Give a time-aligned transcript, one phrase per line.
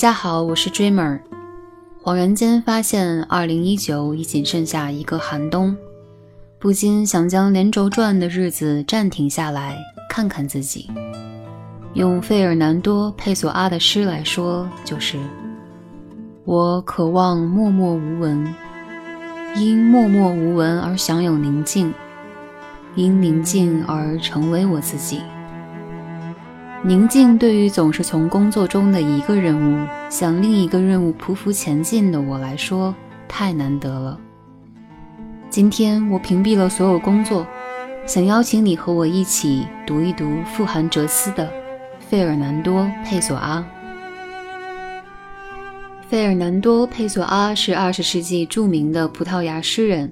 [0.00, 1.20] 大家好，我是 Dreamer。
[2.02, 5.76] 恍然间发现，二零一九已仅剩下一个寒冬，
[6.58, 9.76] 不禁想将连轴转的日子暂停下来，
[10.08, 10.88] 看看自己。
[11.92, 15.18] 用费尔南多·佩索阿的诗来说，就是：
[16.46, 18.54] 我渴望默默无闻，
[19.54, 21.92] 因默默无闻而享有宁静，
[22.94, 25.20] 因宁静而成为我自己。
[26.82, 32.94] 宁静对于总是从工作中的一个任务向另一个任务匍匐前进的我来说，
[33.28, 34.18] 太难得了。
[35.50, 37.46] 今天我屏蔽了所有工作，
[38.06, 41.52] 想邀请你和我一起读一读富含哲思的
[41.98, 43.62] 费尔南多·佩索阿。
[46.08, 50.10] 费尔南多·佩索阿是二十世纪著名的葡萄牙诗人。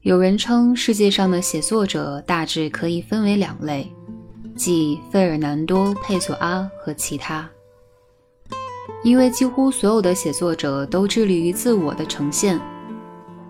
[0.00, 3.92] 有人称世界上的写作者大致可以分为两类。
[4.56, 7.48] 即费尔南多·佩索阿和其他，
[9.02, 12.60] 因为几乎所有的写作者都致力于自我的呈现，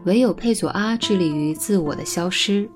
[0.04, 2.68] 唯有佩索阿致力于自我的消失。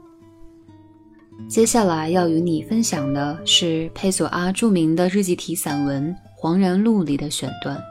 [1.49, 7.83] 接下来要与你分享的是佩索阿著名的日记体散文《黄然录》里的选段。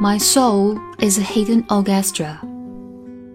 [0.00, 2.40] My soul is a hidden orchestra.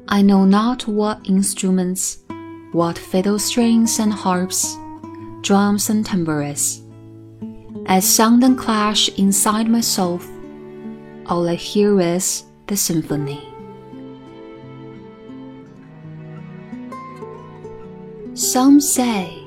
[0.08, 2.24] I know not what instruments,
[2.72, 4.76] what fiddle strings and harps,
[5.42, 6.82] drums and tambourines.
[7.86, 10.28] As sound and clash inside myself,
[11.28, 13.48] all I hear is the symphony.
[18.34, 19.38] Some say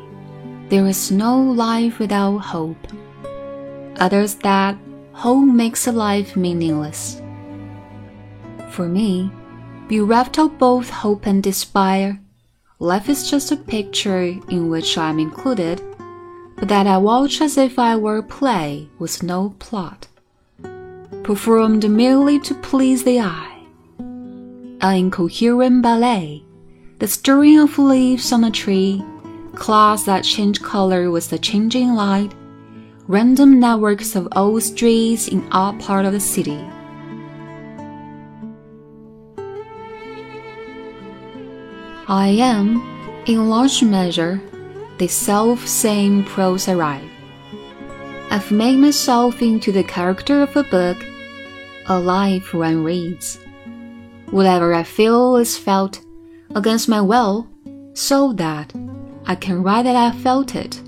[0.69, 2.87] there is no life without hope.
[3.97, 4.79] Others that
[5.19, 7.21] hope makes a life meaningless.
[8.71, 9.33] For me,
[9.89, 12.21] bereft of both hope and despair,
[12.79, 15.83] life is just a picture in which I am included,
[16.55, 20.07] but that I watch as if I were a play with no plot,
[21.25, 23.67] performed merely to please the eye.
[23.99, 26.45] An incoherent ballet,
[27.01, 29.03] the stirring of leaves on a tree,
[29.57, 32.33] clouds that change color with the changing light,
[33.09, 36.63] random networks of old streets in our part of the city.
[42.07, 42.83] I am,
[43.27, 44.41] in large measure,
[44.99, 47.03] the self same prose I
[48.31, 50.99] I've made myself into the character of a book,
[51.87, 53.39] a life one reads.
[54.31, 56.03] Whatever I feel is felt
[56.55, 57.49] against my will,
[57.95, 58.75] so that
[59.25, 60.83] I can write that I felt it.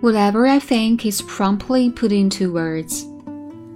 [0.00, 3.04] Whatever I think is promptly put into words,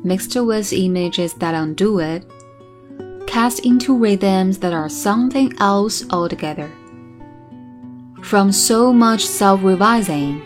[0.03, 2.25] mixed with images that undo it,
[3.27, 6.71] cast into rhythms that are something else altogether.
[8.23, 10.41] From so much self revising,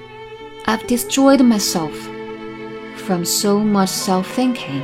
[0.66, 1.94] I've destroyed myself.
[2.96, 4.82] From so much self thinking,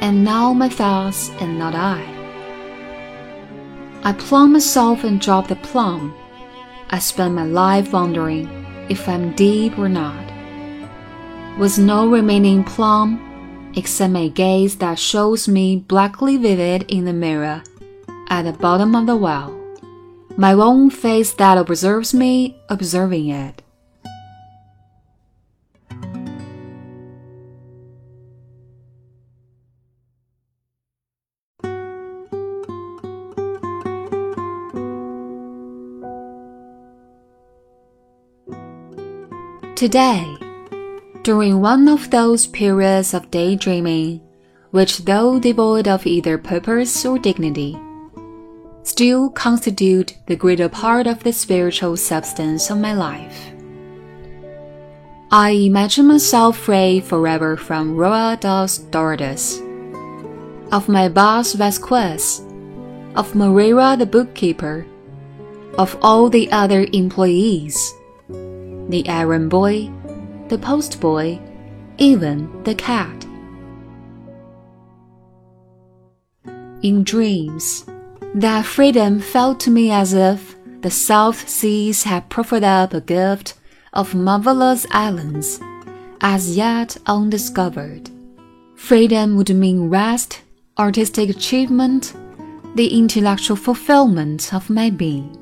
[0.00, 2.02] and now my thoughts and not I.
[4.02, 6.12] I plumb myself and drop the plumb.
[6.90, 8.57] I spend my life wondering
[8.88, 10.24] if I'm deep or not.
[11.58, 17.62] With no remaining plumb, except my gaze that shows me blackly vivid in the mirror
[18.28, 19.54] at the bottom of the well,
[20.36, 23.62] my own face that observes me observing it.
[39.78, 40.26] Today,
[41.22, 44.20] during one of those periods of daydreaming,
[44.72, 47.78] which, though devoid of either purpose or dignity,
[48.82, 53.52] still constitute the greater part of the spiritual substance of my life.
[55.30, 59.62] I imagine myself free forever from Rua dos Douradores,
[60.72, 62.42] of my boss Vasquez,
[63.14, 64.84] of Moreira the bookkeeper,
[65.78, 67.94] of all the other employees
[68.88, 69.90] the errand boy,
[70.48, 71.38] the post boy,
[71.98, 73.24] even the cat.
[76.82, 77.84] In dreams,
[78.34, 83.54] that freedom felt to me as if the South Seas had proffered up a gift
[83.92, 85.60] of marvelous islands,
[86.20, 88.10] as yet undiscovered.
[88.76, 90.42] Freedom would mean rest,
[90.78, 92.14] artistic achievement,
[92.76, 95.36] the intellectual fulfillment of my being.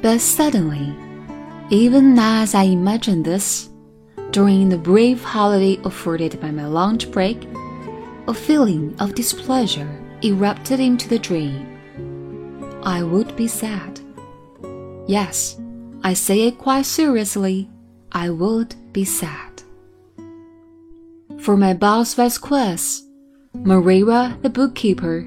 [0.00, 0.94] But suddenly,
[1.70, 3.68] even as I imagined this,
[4.30, 7.48] during the brief holiday afforded by my lunch break,
[8.28, 9.88] a feeling of displeasure
[10.22, 11.66] erupted into the dream.
[12.82, 14.00] I would be sad.
[15.06, 15.58] Yes,
[16.02, 17.68] I say it quite seriously.
[18.12, 19.62] I would be sad.
[21.40, 23.02] For my boss Vasquez,
[23.54, 25.26] Moreira the bookkeeper,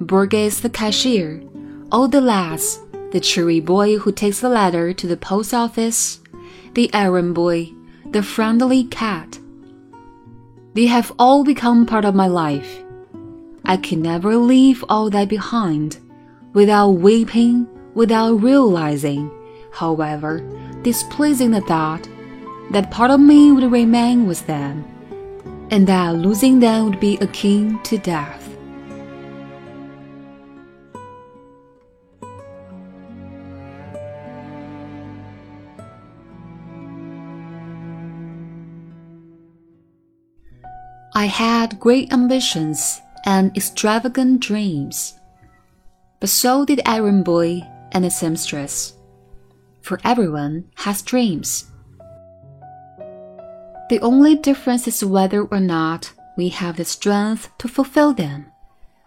[0.00, 1.42] Borges the cashier,
[1.90, 2.80] all the lads,
[3.14, 6.18] the cheery boy who takes the letter to the post office,
[6.72, 7.70] the errand boy,
[8.10, 9.38] the friendly cat.
[10.72, 12.82] They have all become part of my life.
[13.64, 15.96] I can never leave all that behind
[16.54, 19.30] without weeping, without realizing,
[19.72, 20.42] however,
[20.82, 22.08] displeasing the thought
[22.72, 24.84] that part of me would remain with them,
[25.70, 28.43] and that losing them would be akin to death.
[41.24, 45.18] I had great ambitions and extravagant dreams.
[46.20, 47.62] But so did errand boy
[47.92, 48.92] and the seamstress.
[49.80, 51.64] For everyone has dreams.
[53.88, 58.52] The only difference is whether or not we have the strength to fulfill them,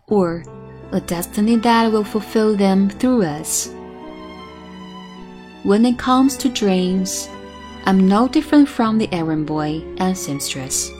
[0.07, 0.43] or
[0.91, 3.69] a destiny that will fulfill them through us.
[5.61, 7.29] When it comes to dreams,
[7.85, 10.96] I'm no different from the errand boy and seamstress.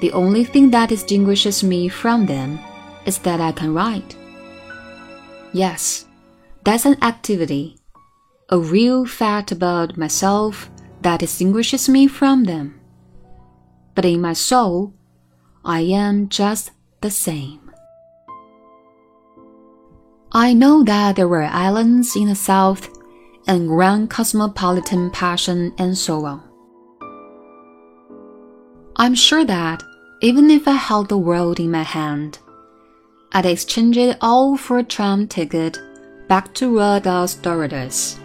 [0.00, 2.58] The only thing that distinguishes me from them
[3.06, 4.16] is that I can write.
[5.52, 6.06] Yes,
[6.64, 7.78] that's an activity,
[8.50, 10.70] a real fact about myself
[11.00, 12.78] that distinguishes me from them.
[13.94, 14.92] But in my soul,
[15.64, 17.70] I am just the same.
[20.32, 22.90] I know that there were islands in the south
[23.46, 26.45] and grand cosmopolitan passion and so on.
[28.98, 29.82] I'm sure that
[30.22, 32.38] even if I held the world in my hand,
[33.32, 35.78] I'd exchange it all for a tram ticket
[36.28, 38.18] back to Rua dos Douradores.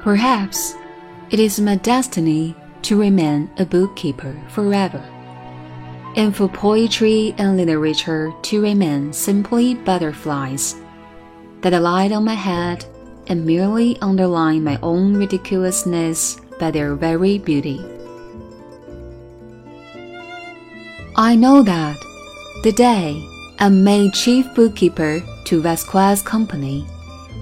[0.00, 0.74] Perhaps
[1.30, 5.02] it is my destiny to remain a bookkeeper forever,
[6.16, 10.74] and for poetry and literature to remain simply butterflies
[11.60, 12.84] that alight on my head
[13.28, 17.80] and merely underline my own ridiculousness by their very beauty.
[21.16, 21.96] I know that
[22.64, 23.24] the day
[23.60, 26.84] I'm made chief bookkeeper to Vasquez Company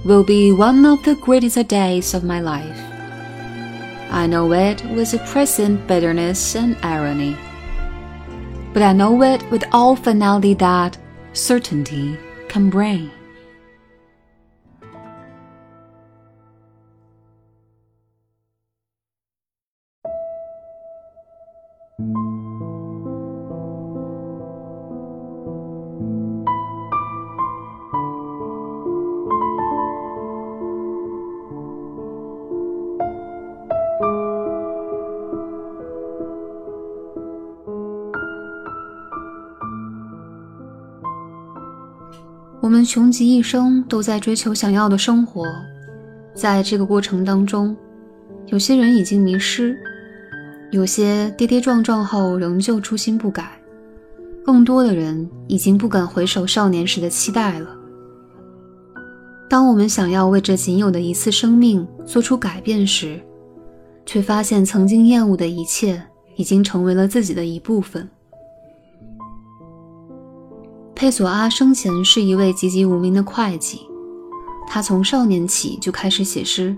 [0.04, 2.78] will be one of the greatest days of my life.
[4.10, 7.34] I know it with a present bitterness and irony,
[8.74, 10.98] but I know it with all finality that
[11.32, 12.18] certainty
[12.48, 13.10] can bring.
[42.62, 45.44] 我们穷极一生都在追求想要的生活，
[46.32, 47.76] 在这个过程当中，
[48.46, 49.76] 有些人已经迷失，
[50.70, 53.60] 有些跌跌撞撞后仍旧初心不改，
[54.44, 57.68] 更多的人已经不敢回首少年时的期待了。
[59.50, 63.20] 当我们想要为这仅有的一次生命做出改变时，
[64.06, 66.00] 却发现曾经厌恶的一切
[66.36, 68.08] 已经成为了自己的一部分。
[71.02, 73.80] 佩索阿生前是一位籍籍无名的会计，
[74.68, 76.76] 他从少年起就开始写诗，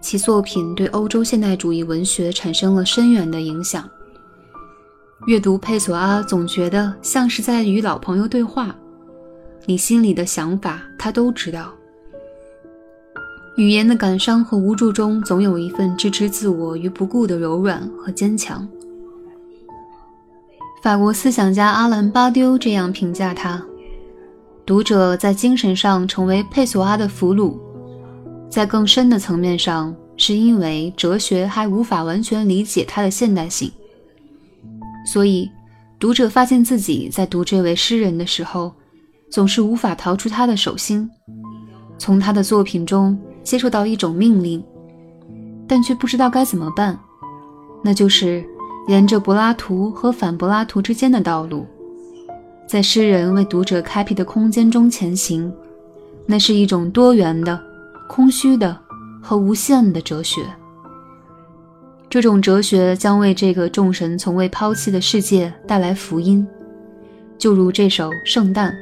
[0.00, 3.90] 其作品对欧洲现代主义文学产生了深远的影响。
[5.26, 8.72] 阅读佩索阿，总觉得像是在与老朋友对话，
[9.66, 11.74] 你心里的想法他都知道。
[13.56, 18.68] 语言的感伤和无助中，总有一份支持自我于不顾的柔软和坚强。
[20.80, 23.60] 法国思想家阿兰·巴丢这样评价他：
[24.64, 27.58] 读者在精神上成为佩索阿的俘虏，
[28.48, 33.70] 在更深的层面上，是因为哲学还无法完全理解他的现代性。
[35.04, 35.50] 所以，
[35.98, 38.72] 读者发现自己在读这位诗人的时候，
[39.32, 41.10] 总是无法逃出他的手心，
[41.98, 44.64] 从他的作品中接受到一种命令，
[45.66, 46.96] 但却不知道该怎么办，
[47.82, 48.48] 那就是。
[48.88, 51.66] 沿着柏拉图和反柏拉图之间的道路，
[52.66, 55.52] 在诗人为读者开辟的空间中前行，
[56.24, 57.60] 那是一种多元的、
[58.08, 58.74] 空虚的
[59.22, 60.40] 和无限的哲学。
[62.08, 66.46] 这种哲学将为这个众神从未抛弃的世界带来福音，
[67.36, 68.72] 就如这首《圣诞》。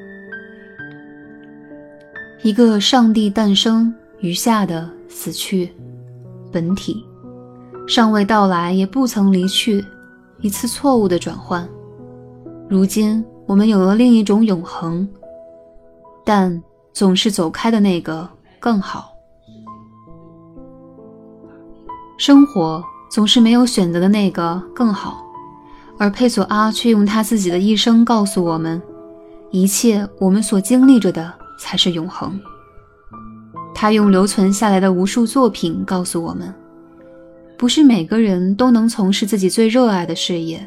[2.45, 5.73] 一个上帝诞生，余下的死去，
[6.53, 7.05] 本体
[7.89, 9.85] 尚未到来，也不曾离去，
[10.41, 11.69] 一次错误的转换。
[12.69, 15.09] 如今我们有了另一种永恒，
[16.25, 16.63] 但
[16.93, 18.29] 总是走开的那个
[18.61, 19.13] 更好。
[22.19, 22.83] 生活。
[23.09, 25.25] 总是没有选择的那个更好，
[25.97, 28.83] 而佩索阿却用他自己的一生告诉我们：
[29.53, 32.39] 一切我们所经历着的才是永恒。
[33.73, 36.53] 他用留存下来的无数作品告诉我们：
[37.59, 40.67] 不是每个人都能从事自己最热爱的事业，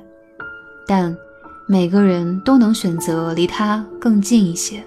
[0.88, 1.16] 但
[1.68, 4.84] 每个人都能选择离他更近一些。